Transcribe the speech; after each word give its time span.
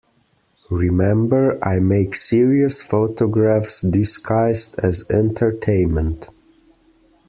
Remember 0.71 1.63
I 1.63 1.77
make 1.79 2.15
serious 2.15 2.81
photographs 2.81 3.81
disguised 3.83 4.79
as 4.81 5.07
entertainment. 5.11 6.27